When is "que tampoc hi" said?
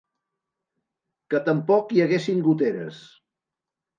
1.33-2.03